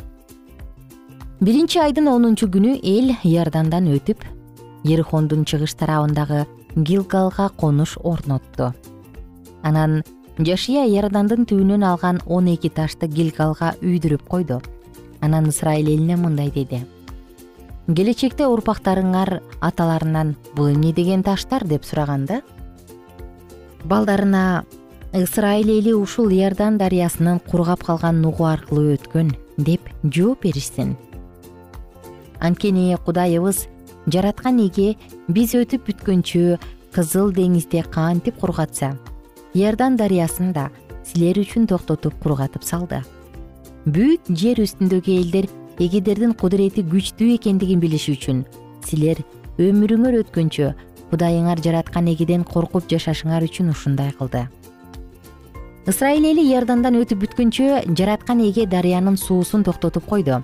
Биринчи 1.39 1.79
айдын 1.79 2.07
онунчу 2.07 2.49
күнү 2.49 2.79
эл 2.81 3.15
иордандан 3.23 3.89
өтүп 3.93 4.25
ерихондун 4.83 5.45
чыгыш 5.45 5.75
тарабындагы 5.77 6.45
гилгалга 6.75 7.49
конуш 7.49 7.97
орнотту 8.03 8.73
анан 9.67 10.03
жашия 10.37 10.85
иордандын 10.87 11.45
түбүнөн 11.49 11.83
алган 11.87 12.21
он 12.25 12.47
эки 12.51 12.69
ташты 12.69 13.07
гилгалга 13.07 13.73
үйдүрүп 13.81 14.27
койду. 14.27 14.61
Анан 15.21 15.49
ысрайыл 15.49 15.89
элине 15.95 16.15
мындай 16.15 16.51
деди. 16.53 16.83
Келечекте 17.87 18.45
урпактарыңар 18.45 19.41
аталарынан 19.61 20.35
бул 20.55 20.69
эмне 20.69 20.93
деген 20.93 21.23
таштар? 21.23 21.65
деп 21.65 21.85
сураганда 21.85 22.41
балдарына 23.87 24.65
ысрайыл 25.13 25.69
эли 25.79 25.93
ушул 25.93 26.29
иордан 26.29 26.77
дарыясынын 26.77 27.39
кургап 27.39 27.83
калган 27.87 28.21
нугу 28.21 28.43
аркылуу 28.45 28.93
өткөн 28.95 29.31
деп 29.57 29.81
жооп 30.03 30.43
беришсин. 30.43 30.97
Анткени 32.39 32.95
кудайыбыз 33.05 33.67
жараткан 34.11 34.59
эге 34.65 34.95
биз 35.27 35.55
өтүп 35.55 35.87
бүткөнчө 35.87 36.57
кызыл 36.91 37.31
деңизди 37.31 37.83
кантип 37.91 38.39
кургатса 38.41 38.97
иордан 39.53 39.95
дарыясын 39.95 40.51
да 40.53 40.69
силер 41.07 41.39
үчүн 41.39 41.67
токтотуп 41.71 42.19
кургатып 42.23 42.67
салды. 42.67 43.01
Бүт 43.85 44.27
жер 44.27 44.59
үстүндөгү 44.59 45.15
элдер 45.21 45.47
эгедердин 45.79 46.33
кудурети 46.35 46.83
күчтүү 46.83 47.37
экендигин 47.37 47.79
билиш 47.79 48.09
үчүн 48.11 48.43
силер 48.83 49.23
өмүрүңөр 49.57 50.19
өткөнчө 50.25 50.73
кудайыңар 51.11 51.61
жараткан 51.63 52.07
эгеден 52.11 52.43
коркуп 52.43 52.87
жашашыңар 52.91 53.45
үчүн 53.47 53.71
ушундай 53.71 54.11
кылды. 54.11 54.47
Ысрайыл 55.87 56.25
эли 56.27 56.43
иордандан 56.51 56.97
өтүп 56.99 57.21
бүткөнчө 57.23 57.95
жараткан 57.95 58.41
эге 58.43 58.65
дарыянын 58.67 59.15
суусун 59.15 59.63
токтотуп 59.63 60.05
койду. 60.05 60.41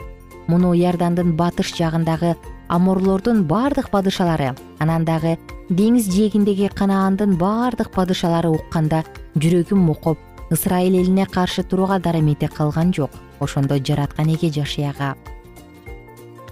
Муну 0.47 0.73
иордандын 0.73 1.35
батыш 1.35 1.73
жагындагы 1.75 2.35
аморлордун 2.67 3.43
бардык 3.47 3.89
падышалары 3.91 4.53
анан 4.79 5.03
дагы 5.03 5.37
деңиз 5.69 6.07
жээгиндеги 6.15 6.71
канаандын 6.75 7.35
бардык 7.39 7.91
падышалары 7.91 8.51
укканда 8.55 9.03
жүрөгү 9.35 9.75
мокоп 9.75 10.17
ысрайыл 10.51 10.95
элине 11.01 11.25
каршы 11.25 11.63
турууга 11.63 11.99
дарамети 11.99 12.47
калган 12.47 12.93
жок. 12.93 13.11
Ошондо 13.39 13.79
жараткан 13.79 14.31
эге 14.35 14.49
жашияга 14.49 15.15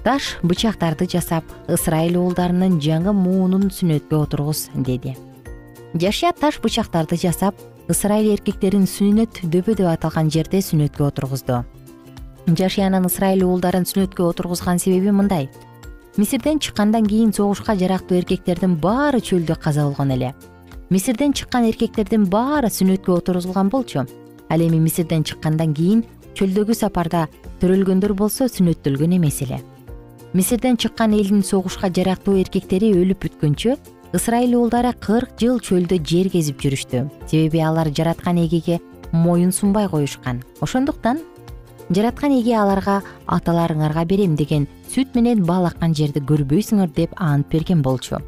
таш 0.04 0.38
бычактарды 0.42 1.06
жасап 1.10 1.46
ысрайыл 1.70 2.18
уулдарынын 2.22 2.80
жаңы 2.82 3.14
муунун 3.14 3.70
сүннөткө 3.70 4.18
отургуз 4.26 4.70
деди. 4.76 5.16
Жашия 5.94 6.32
таш 6.34 6.60
бычактарды 6.62 7.18
жасап 7.22 7.56
ысрайыл 7.92 8.34
эркектерин 8.34 8.88
сүннөт 8.90 9.44
дөбө 9.44 9.76
деп 9.78 9.90
аталган 9.92 10.32
жерде 10.34 10.62
сүннөткө 10.66 11.06
отургузду. 11.10 11.62
Жашиянын 12.48 13.06
ысрайыл 13.06 13.46
уулдарын 13.46 13.86
сүннөткө 13.86 14.26
отургузган 14.32 14.80
себеби 14.80 15.14
мындай. 15.14 15.50
Мисирден 16.18 16.60
чыккандан 16.60 17.06
кийин 17.06 17.34
согушка 17.34 17.76
жарактуу 17.76 18.18
эркектердин 18.18 18.76
баары 18.76 19.22
чөлдө 19.22 19.56
каза 19.62 19.86
болгон 19.86 20.12
эле. 20.18 20.34
Мисирден 20.90 21.34
чыккан 21.34 21.70
эркектердин 21.70 22.26
баары 22.26 22.68
сүннөткө 22.68 23.20
отургузулган 23.22 23.70
болчу. 23.70 24.08
Ал 24.50 24.60
эми 24.60 24.80
мисирден 24.80 25.24
чыккандан 25.24 25.74
кийин 25.74 26.04
чөлдөгү 26.36 26.76
сапарда 26.76 27.28
төрөлгөндөр 27.62 28.14
болсо 28.18 28.50
сүннөттөлгөн 28.52 29.20
эмес 29.20 29.42
эле 29.46 29.62
мисирден 30.34 30.78
чыккан 30.78 31.12
элдин 31.14 31.44
согушка 31.44 31.90
жарактуу 31.92 32.38
эркектери 32.40 32.94
өлүп 32.96 33.26
бүткөнчө 33.26 33.76
ысрайыл 34.16 34.56
уулдары 34.62 34.94
кырк 34.96 35.34
жыл 35.40 35.60
чөлдө 35.60 35.98
жер 36.08 36.30
кезип 36.32 36.62
жүрүштү. 36.64 37.04
Себеби 37.28 37.60
алар 37.60 37.92
жараткан 37.92 38.40
эгеге 38.40 38.80
моюн 39.12 39.52
сунбай 39.52 39.90
коюшкан. 39.92 40.42
Ошондуктан 40.62 41.20
жараткан 41.92 42.38
эге 42.40 42.56
аларга 42.56 43.02
аталарыңарга 43.28 44.06
берем 44.08 44.38
деген 44.40 44.68
сүт 44.88 45.16
менен 45.16 45.44
бал 45.44 45.68
аккан 45.68 45.94
жерди 45.94 46.24
көрбөйсүңөр 46.24 46.96
деп 46.96 47.16
ант 47.18 47.50
берген 47.52 47.82
болчу. 47.82 48.24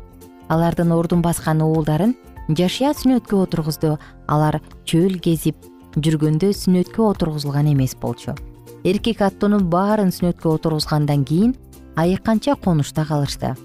Алардын 0.50 0.92
ордун 0.92 1.22
баскан 1.22 1.62
уулдарын 1.63 2.18
жашия 2.50 2.92
сүннөткө 2.92 3.46
отургузду. 3.48 3.98
Алар 4.28 4.60
чөл 4.84 5.22
кезип 5.24 5.56
жүргөндө 5.96 6.52
сүннөткө 6.52 7.13
отургузулган 7.13 7.72
эмес 7.72 7.96
болчу. 7.96 8.36
Эркек 8.84 9.22
аттуунун 9.24 9.70
баарын 9.72 10.12
сүннөткө 10.12 10.58
отургузгандан 10.58 11.24
кийин 11.24 11.54
айыкканча 11.96 12.56
конушта 12.56 13.06
калышты. 13.06 13.56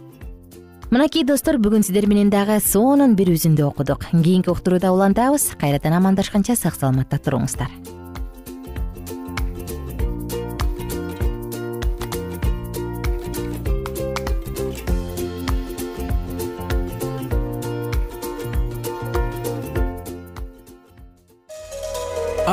Мынакей 0.91 1.25
достор 1.25 1.59
бүгүн 1.61 1.85
сиздер 1.85 2.07
менен 2.09 2.31
дагы 2.33 2.61
сонун 2.65 3.15
бир 3.17 3.29
үзүндү 3.35 3.67
окудук. 3.67 4.09
Кийинки 4.11 4.49
уктурууда 4.49 4.93
улантабыз. 4.93 5.53
Кайрадан 5.61 5.99
амандашканча 6.01 6.57
сак 6.57 6.81
саламатта 6.81 7.21
туруңуздар 7.21 7.69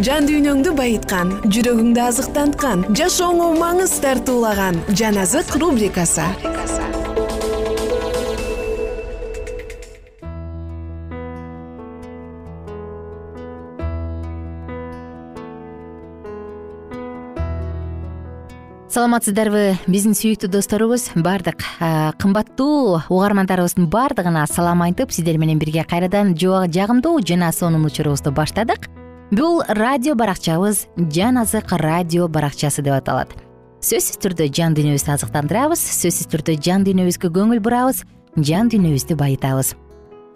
жан 0.00 0.24
дүйнөңдү 0.24 0.70
байыткан 0.72 1.34
жүрөгүңдү 1.52 2.00
азыктанткан 2.00 2.86
жашооңо 2.96 3.50
маңыз 3.58 3.92
тартуулаган 4.00 4.78
жан 4.96 5.18
азык 5.20 5.52
рубрикасы. 5.60 6.24
Саламатсыздарбы 18.92 19.76
биздин 19.88 20.16
сүйүктүү 20.16 20.48
досторубуз 20.52 21.10
баардык 21.16 21.64
кымбаттуу 22.20 23.02
угармандарыбыздын 23.12 23.92
баардыгына 23.92 24.46
салам 24.48 24.84
айтып 24.88 25.12
сиздер 25.12 25.36
менен 25.40 25.60
бирге 25.60 25.84
кайрадан 25.84 26.32
жагымдуу 26.36 27.20
жана 27.20 27.52
сонун 27.52 27.84
учурубузду 27.88 28.32
баштадык. 28.32 28.88
Бул 29.32 29.62
радио 29.66 30.14
баракчабыз 30.14 30.86
жан 30.96 31.38
азык 31.38 31.72
радио 31.72 32.28
баракчасы 32.28 32.82
деп 32.84 32.98
аталат. 32.98 33.30
Сөзсүз 33.80 34.18
түрдө 34.20 34.50
жан 34.52 34.76
дүйнөбүздү 34.76 35.14
азыктандырабыз 35.14 35.80
сөзсүз 35.80 36.28
түрдө 36.34 36.58
жан 36.60 36.84
дүйнөбүзгө 36.84 37.30
көңүл 37.32 37.62
бурабыз 37.64 38.02
жан 38.36 38.68
дүйнөбүздү 38.68 39.16
байытабыз. 39.16 39.72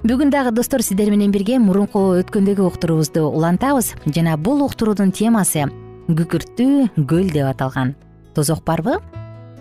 Бүгүн 0.00 0.32
дагы 0.32 0.54
достор 0.56 0.80
сиздер 0.80 1.12
менен 1.12 1.30
бирге 1.30 1.58
мурунку 1.60 2.16
өткөндөгү 2.22 2.64
уктуруубузду 2.70 3.28
улантабыз 3.28 3.92
жана 4.16 4.38
бул 4.40 4.64
уктуруудун 4.64 5.12
темасы 5.12 5.68
күкүрттүү 6.08 7.04
көл 7.04 7.30
деп 7.36 7.52
аталган. 7.52 7.94
Тозок 8.34 8.64
барбы? 8.64 9.00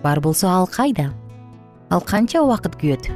Бар 0.01 0.21
болсо 0.21 0.47
ал 0.47 0.67
кайда? 0.67 1.11
Ал 1.89 1.99
канча 1.99 2.39
убакыт 2.41 2.79
күйөт? 2.79 3.11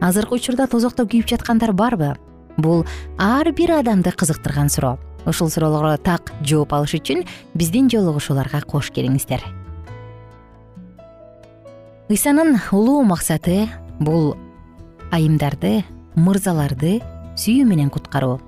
Азыркы 0.00 0.38
учурда 0.38 0.68
тозокто 0.68 1.02
күйүп 1.02 1.26
жаткандар 1.34 1.72
барбы? 1.72 2.14
Бул 2.56 2.84
ар 3.18 3.50
бир 3.50 3.80
адамды 3.80 4.12
кызыктырган 4.12 4.68
суроо 4.68 4.98
ушул 5.26 5.50
суроолорго 5.50 5.96
так 6.02 6.32
жооп 6.42 6.72
алыш 6.74 6.96
үчүн 6.98 7.24
биздин 7.54 7.90
жолугушууларга 7.92 8.62
кош 8.66 8.90
келиңиздер. 8.94 9.42
Ыйсанын 12.12 12.58
улуу 12.72 13.02
максаты 13.08 13.68
бул 14.00 14.34
айымдарды 15.12 15.82
мырзаларды 16.16 16.98
сүйүү 17.38 17.68
менен 17.68 17.92
куткаруу. 17.92 18.40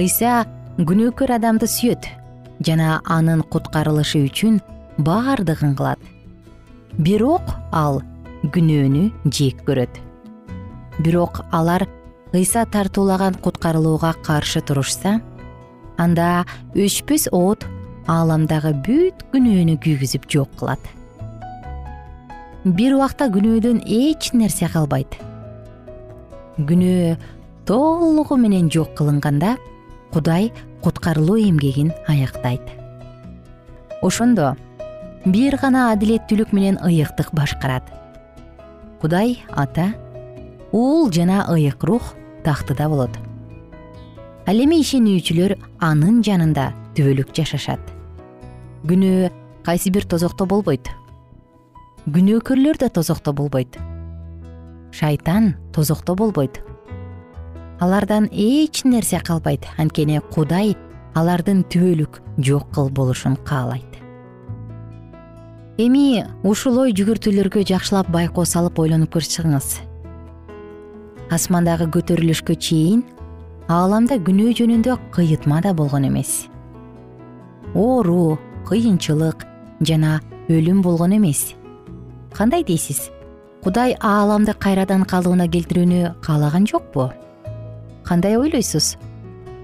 Ыйса 0.00 0.44
күнөөкөр 0.78 1.34
адамды 1.36 1.68
сүйөт 1.68 2.08
жана 2.64 3.00
анын 3.04 3.42
куткарылышы 3.52 4.22
үчүн 4.28 4.60
баардыгын 4.98 5.74
кылат. 5.76 6.00
Бирок 6.96 7.44
ал 7.72 8.00
күнөөнү 8.54 9.10
жек 9.28 9.60
көрөт. 9.68 10.00
Бирок 11.04 11.42
алар 11.52 11.84
ыйса 12.36 12.64
тартуулаган 12.66 13.34
куткарылууга 13.42 14.12
каршы 14.26 14.60
турушса 14.60 15.20
анда 15.96 16.44
өчпөс 16.74 17.28
от 17.32 17.66
ааламдагы 18.06 18.74
бүт 18.86 19.26
күнөөнү 19.32 19.78
күйгүзүп 19.82 20.28
жок 20.30 20.52
кылат. 20.60 20.82
Бир 22.64 22.96
убакта 22.96 23.30
күнөөдөн 23.32 23.82
эч 23.86 24.32
нерсе 24.34 24.68
калбайт. 24.70 25.18
Күнөө 26.58 27.16
толугу 27.66 28.38
менен 28.38 28.70
жок 28.70 28.94
кылынганда 28.98 29.56
кудай 30.12 30.52
куткарылуу 30.82 31.38
эмгегин 31.42 31.92
аяктайт 32.06 32.62
ошондо 34.02 34.54
бир 35.24 35.56
гана 35.60 35.90
адилеттүүлүк 35.92 36.52
менен 36.54 36.78
ыйыктык 36.84 37.32
башкарат. 37.34 37.82
Кудай 39.00 39.42
ата 39.50 39.92
уул 40.72 41.10
жана 41.12 41.46
ыйык 41.50 41.82
рух 41.84 42.14
тактыда 42.46 42.88
болот. 42.88 43.16
Ал 44.46 44.62
эми 44.62 44.78
ишенүүчүлөр 44.84 45.56
анын 45.82 46.22
жанында 46.22 46.70
түбөлүк 46.94 47.32
жашашат. 47.34 47.82
Күнөө 48.86 49.32
кайсы 49.66 49.90
бир 49.90 50.06
тозокто 50.06 50.46
болбойт? 50.46 50.86
Күнөөкөрлөр 52.06 52.78
да 52.78 52.88
тозокто 52.88 53.34
болбойт. 53.34 53.74
Шайтан 54.94 55.56
тозокто 55.74 56.14
болбойт. 56.14 56.62
Алардан 57.80 58.30
эч 58.30 58.84
нерсе 58.84 59.18
калбайт. 59.20 59.66
Анткени 59.76 60.22
кудай 60.30 60.76
алардын 61.18 61.64
түбөлүк 61.66 62.22
жок 62.38 62.70
кыл 62.72 62.88
болушун 62.88 63.34
каалайт. 63.36 63.98
Эми 65.76 66.24
ушул 66.46 66.78
ой 66.80 66.94
жүгүртүүлөргө 66.96 67.66
жакшылап 67.68 68.08
байкоо 68.08 68.46
салып 68.48 68.78
ойлонуп 68.80 69.18
көрсөңүз 69.18 69.74
асмандагы 71.32 71.88
көтөрүлүшкө 71.94 72.54
чейин 72.60 73.02
ааламда 73.72 74.18
күнөө 74.26 74.54
жөнүндө 74.60 74.96
кыйытма 75.14 75.60
да 75.64 75.72
болгон 75.74 76.06
эмес. 76.06 76.46
Оору 77.74 78.38
кыйынчылык 78.68 79.46
жана 79.80 80.20
өлүм 80.48 80.82
болгон 80.82 81.16
эмес. 81.18 81.54
Кандай 82.32 82.62
дейсиз? 82.64 83.10
Кудай 83.62 83.96
ааламды 84.00 84.54
кайрадан 84.54 85.02
калыбына 85.04 85.48
келтирүүнү 85.50 86.20
каалаган 86.22 86.66
жокпу? 86.70 87.10
Кандай 88.06 88.36
ойлойсуз? 88.38 88.94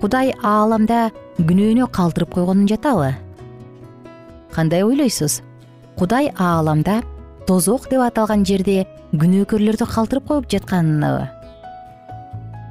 Кудай 0.00 0.32
ааламда 0.42 1.12
күнөөнү 1.38 1.86
калтырып 1.94 2.34
койгонун 2.34 2.66
жатабы 2.66 3.12
кандай 4.52 4.82
ойлойсуз? 4.82 5.40
Кудай 5.96 6.32
ааламда 6.36 7.02
тозок 7.46 7.86
деп 7.90 8.02
аталган 8.02 8.44
жерде 8.44 8.82
күнөөкөрлөрдү 9.14 9.86
калтырып 9.94 10.26
коюп 10.28 10.50
жатканыбы 10.50 11.30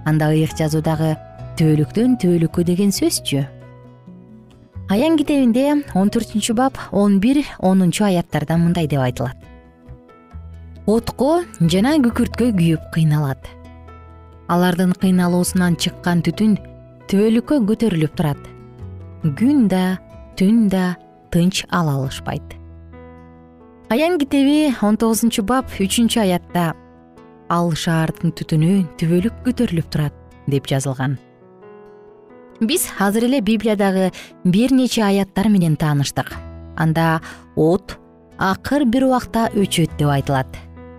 анда 0.06 0.32
ыйык 0.34 0.56
жазуудагы 0.58 1.16
түбөлүктөн 1.60 2.18
түбөлүккө 2.22 2.66
деген 2.68 2.94
сөзчү. 2.96 3.46
Аян 4.92 5.18
китебинде 5.20 5.84
он 5.96 6.12
төртүнчү 6.12 6.56
бап 6.58 6.78
он 6.92 7.20
бир 7.20 7.44
онунчу 7.60 8.06
аяттарда 8.06 8.58
мындай 8.58 8.88
деп 8.88 9.00
айтылат. 9.00 9.38
Отко 10.86 11.44
жана 11.62 11.96
күкүрткө 12.04 12.52
күйүп 12.58 12.88
кыйналат. 12.94 13.46
Алардын 14.52 14.96
кыйналуусунан 15.00 15.78
чыккан 15.80 16.26
түтүн 16.26 16.58
түбөлүккө 17.08 17.62
көтөрүлүп 17.70 18.18
турат. 18.18 18.42
Күн 19.24 19.68
да 19.72 20.00
түн 20.36 20.68
да 20.68 20.96
тынч 21.32 21.66
ала 21.70 21.94
алышпайт 22.00 22.58
аян 23.92 24.18
китеби 24.18 24.74
он 24.82 24.96
тогузунчу 24.98 25.44
бап 25.44 25.68
үчүнчү 25.80 26.22
аятта 26.24 26.72
ал 27.52 27.74
шаардын 27.76 28.32
түтүнү 28.38 28.72
түбөлүк 29.00 29.44
көтөрүлүп 29.46 29.92
турат 29.92 30.16
деп 30.48 30.70
жазылган. 30.72 31.18
Биз 32.62 32.86
азыр 33.02 33.26
эле 33.28 33.42
библиядагы 33.42 34.12
бир 34.46 34.72
нече 34.72 35.04
аяттар 35.04 35.50
менен 35.50 35.76
тааныштык 35.76 36.32
анда 36.78 37.20
от 37.56 37.98
акыр 38.38 38.86
бир 38.86 39.08
убакта 39.10 39.50
өчөт 39.54 39.98
деп 39.98 40.10
айтылат. 40.16 40.48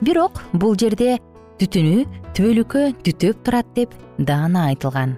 Бирок 0.03 0.43
бул 0.53 0.77
жерде 0.77 1.19
түтүнү 1.63 2.05
түбөлүккө 2.37 2.85
түтөп 3.07 3.45
турат 3.47 3.69
деп 3.77 3.95
даана 4.19 4.69
айтылган. 4.73 5.17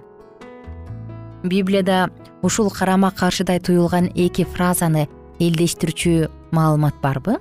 Библияда 1.43 2.09
ушул 2.41 2.69
карама 2.71 3.11
каршыдай 3.11 3.59
туюлган 3.59 4.11
эки 4.15 4.45
фразаны 4.45 5.07
элдештирүүчү 5.39 6.29
маалымат 6.55 7.01
барбы? 7.01 7.39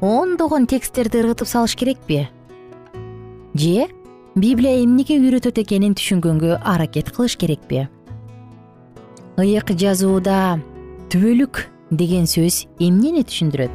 Ондогон 0.00 0.66
тексттерди 0.66 1.20
ыргытып 1.22 1.46
салыш 1.46 1.76
керекпи 1.78 2.24
же 3.54 3.88
библия 4.34 4.82
эмнеге 4.82 5.18
үйрөтөт 5.20 5.58
экенин 5.60 5.94
түшүнгөнгө 5.94 6.60
аракет 6.64 7.10
кылыш 7.12 7.36
керекпи? 7.36 7.88
ыйык 9.36 9.72
жазууда 9.76 10.60
түбөлүк 11.12 11.66
деген 11.90 12.24
сөз 12.24 12.64
эмнени 12.80 13.24
түшүндүрөт? 13.28 13.74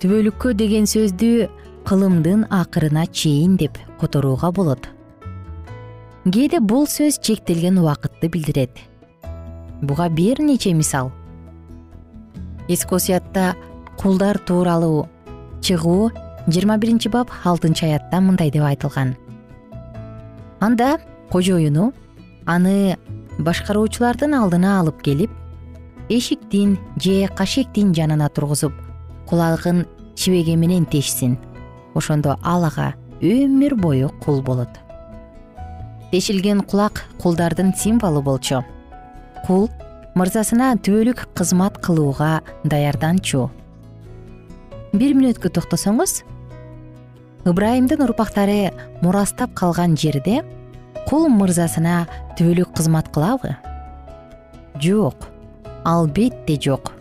Түбөлүккө 0.00 0.54
деген 0.56 0.88
сөздү 0.88 1.50
кылымдын 1.84 2.46
акырына 2.48 3.04
чейин 3.12 3.58
деп 3.60 3.76
которууга 4.00 4.50
болот. 4.52 4.88
Кээде 6.24 6.60
бул 6.60 6.86
сөз 6.88 7.20
чектелген 7.20 7.78
убакытты 7.80 8.28
билдирет. 8.28 8.72
Буга 9.82 10.08
бир 10.08 10.40
нече 10.40 10.72
мисал. 10.72 11.12
Эскосиятта 12.68 13.56
кулдар 13.98 14.38
тууралуу 14.38 15.08
чыгуу 15.60 16.10
жыйырма 16.50 16.76
биринчи 16.78 17.08
бап 17.08 17.30
алтынчы 17.44 17.86
аятта 17.86 18.20
мындай 18.20 18.50
деп 18.50 18.64
айтылган. 18.64 19.16
Анда 20.60 20.98
кожоюну 21.30 21.92
аны 22.46 22.98
башкаруучулардын 23.38 24.34
алдына 24.34 24.78
алып 24.80 25.02
келип 25.02 25.30
эшиктин 26.08 26.78
же 26.96 27.28
кашектин 27.36 27.94
жанына 27.94 28.28
тургузуп 28.28 28.72
кулагын 29.28 29.86
чибеге 30.16 30.56
менен 30.56 30.86
тешсин. 30.86 31.38
Ошондо 31.94 32.36
ал 32.42 32.64
ага 32.64 32.94
өмүр 33.20 33.74
бою 33.76 34.10
кул 34.20 34.42
болот. 34.42 34.70
Тешилген 36.10 36.62
кулак 36.62 37.04
кулдардын 37.22 37.74
символу 37.76 38.22
болчу. 38.22 38.64
Кул 39.46 39.70
мырзасына 40.14 40.74
түбөлүк 40.82 41.28
кызмат 41.34 41.78
кылууга 41.78 42.40
даярданчу. 42.64 43.50
Бир 44.92 45.14
мүнөткө 45.14 45.52
токтосоңуз 45.54 46.24
ыбрайымдын 47.48 48.02
урпактары 48.04 48.70
мурастап 49.02 49.54
калган 49.56 49.96
жерде 49.96 50.42
кул 51.08 51.28
мырзасына 51.32 52.06
түбөлүк 52.38 52.74
кызмат 52.76 53.08
кылабы? 53.14 53.56
Жок 54.80 55.28
албетте 55.84 56.58
жок. 56.60 56.92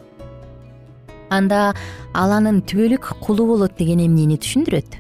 Анда 1.29 1.73
ал 2.13 2.31
анын 2.33 2.61
түбөлүк 2.63 3.11
кулу 3.21 3.45
болот 3.51 3.75
деген 3.77 4.01
эмнени 4.05 4.39
түшүндүрөт? 4.39 4.97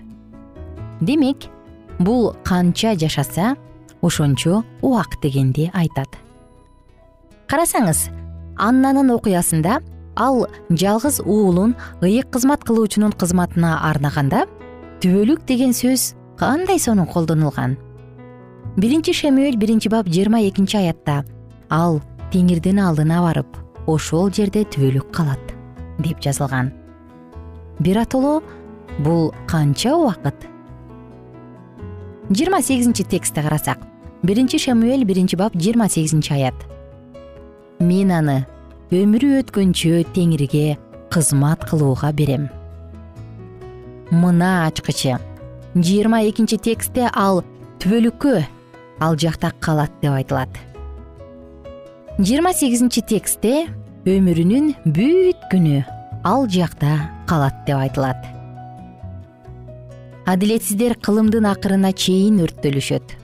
Демек 1.01 1.47
бул 1.99 2.33
канча 2.43 2.95
жашаса 2.99 3.55
ошончо 4.01 4.63
убак 4.81 5.17
дегенди 5.23 5.71
айтат. 5.73 6.19
Карасаңыз 7.47 8.09
аннанын 8.59 9.09
окуясында 9.15 9.79
ал 10.15 10.45
жалгыз 10.69 11.21
уулун 11.23 11.75
ыйык 12.03 12.29
кызмат 12.29 12.63
кылуучунун 12.67 13.13
кызматына 13.13 13.79
арнаганда 13.89 14.45
түбөлүк 14.99 15.45
деген 15.47 15.71
сөз 15.71 16.13
кандай 16.35 16.79
сонун 16.79 17.07
колдонулган? 17.07 17.77
Биринчи 18.75 19.13
шемюэль 19.15 19.55
биринчи 19.55 19.87
бап 19.87 20.09
жыйырма 20.11 20.41
экинчи 20.49 20.75
аятта 20.75 21.23
ал 21.71 22.01
теңирдин 22.33 22.81
алдына 22.83 23.21
барып 23.23 23.55
ошол 23.87 24.27
жерде 24.35 24.65
түбөлүк 24.67 25.07
калат 25.15 25.55
деп 26.03 26.19
жазылган. 26.19 26.73
Биротоло 27.79 28.41
бул 28.99 29.31
канча 29.47 29.95
убакыт? 29.95 30.35
Жыйырма 32.29 32.61
сегизинчи 32.61 33.07
текстти 33.07 33.39
карасак 33.39 33.79
биринчи 34.21 34.59
шамюэль 34.59 35.07
биринчи 35.07 35.39
бап 35.39 35.55
жыйырма 35.55 35.87
сегизинчи 35.87 36.33
аят. 36.33 36.55
Мен 37.79 38.11
аны 38.11 38.45
өмүрү 38.91 39.45
өткөнчө 39.45 40.03
теңирге 40.11 40.75
кызмат 41.09 41.63
кылууга 41.63 42.11
берем 42.11 42.49
мына 44.11 44.67
ачкычы. 44.67 45.17
Жыйырма 45.75 46.23
экинчи 46.29 46.57
текстте 46.57 47.09
ал 47.13 47.43
түбөлүккө 47.79 48.41
ал 48.99 49.17
жакта 49.17 49.51
калат 49.61 49.91
деп 50.01 50.15
айтылат. 50.17 50.49
Жыйырма 52.17 52.53
сегизинчи 52.53 53.03
текстте 53.05 53.67
өмүрүнүн 54.09 54.73
бүт 54.85 55.45
күнү 55.51 55.83
ал 56.25 56.49
жакта 56.49 56.97
калат 57.29 57.61
деп 57.67 57.77
айтылат. 57.77 58.17
Адилетсиздер 60.25 60.97
кылымдын 60.97 61.45
акырына 61.49 61.93
чейин 61.93 62.41
өрттөлүшөт. 62.43 63.15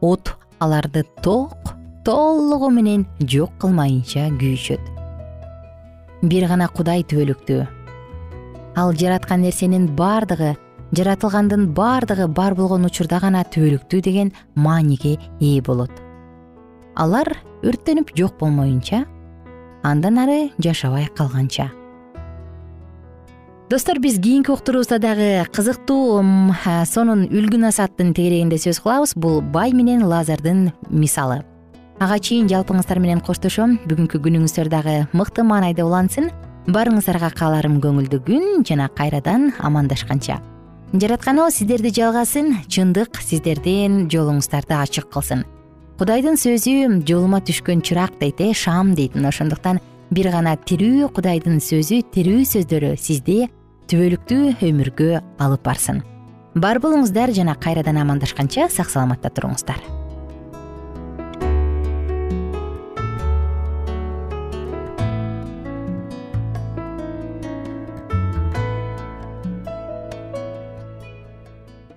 От 0.00 0.34
аларды 0.58 1.04
ток 1.22 1.76
толугу 2.04 2.72
менен 2.72 3.06
жок 3.20 3.52
кылмайынча 3.60 4.30
күйүшөт. 4.40 4.92
Бир 6.24 6.48
гана 6.48 6.68
кудай 6.72 7.04
түбөлүктүү 7.04 7.64
ал 8.76 8.92
жараткан 8.92 9.42
нерсенин 9.42 9.86
баардыгы 9.96 10.56
жаратылгандын 10.94 11.68
баардыгы 11.74 12.26
бар 12.28 12.54
болгон 12.54 12.86
учурда 12.86 13.20
гана 13.22 13.44
түбөлүктүү 13.44 14.00
деген 14.02 14.32
мааниге 14.54 15.16
ээ 15.40 15.62
болот. 15.62 15.92
Алар 16.94 17.30
өрттөнүп 17.62 18.14
жок 18.18 18.38
болмоюнча 18.38 19.04
андан 19.82 20.18
ары 20.18 20.50
жашабай 20.58 21.08
калганча. 21.16 21.70
Достор 23.70 23.98
биз 23.98 24.18
кийинки 24.20 24.50
уктуруубузда 24.52 24.98
дагы 24.98 25.46
кызыктуу 25.50 26.22
сонун 26.86 27.24
үлгү 27.26 27.58
насааттын 27.58 28.12
тегерегинде 28.14 28.58
сөз 28.60 28.82
кылабыз. 28.84 29.14
Бул 29.16 29.40
бай 29.40 29.72
менен 29.72 30.04
лазардын 30.04 30.70
мисалы. 30.90 31.42
Ага 31.98 32.18
чейин 32.18 32.46
жалпыңыздар 32.50 33.00
менен 33.00 33.22
коштошом. 33.24 33.78
Бүгүнкү 33.88 34.20
күнүңүздөр 34.20 34.68
дагы 34.68 34.96
мыкты 35.16 35.42
маанайда 35.42 35.86
улансын 35.86 36.30
баарыңыздарга 36.66 37.30
кааларым 37.36 37.78
көңүлдүү 37.82 38.20
күн 38.24 38.64
жана 38.66 38.88
кайрадан 38.88 39.52
амандашканча. 39.60 40.38
Жараткан 40.94 41.40
сиздерди 41.50 41.90
жалгасын 41.90 42.52
чындык 42.68 43.20
сиздердин 43.20 44.08
жолуңуздарды 44.08 44.76
ачык 44.78 45.10
кылсын. 45.12 45.44
Кудайдын 45.98 46.38
сөзү 46.38 47.02
жолума 47.06 47.40
түшкөн 47.40 47.82
чырак 47.82 48.18
дейт 48.20 48.40
э 48.40 48.52
шам 48.54 48.94
дейт. 48.94 49.14
Мына 49.14 49.28
ошондуктан 49.28 49.80
бир 50.10 50.30
гана 50.30 50.56
тирүү 50.56 51.10
кудайдын 51.12 51.60
сөзү 51.60 52.02
тирүү 52.14 52.46
сөздөрү 52.46 52.96
сизди 52.96 53.48
түбөлүктүү 53.88 54.62
өмүргө 54.62 55.20
алып 55.38 55.62
барсын. 55.64 56.02
Бар 56.54 56.78
болуңуздар 56.78 57.34
жана 57.34 57.54
кайрадан 57.54 57.98
амандашканча 57.98 58.70
сак 58.70 58.90
саламатта 58.90 59.28
туруңуздар 59.28 60.03